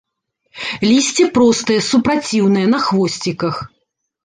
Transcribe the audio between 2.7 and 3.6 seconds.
на хвосціках.